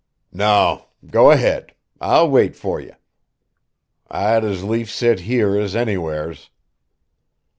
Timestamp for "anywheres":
5.75-6.49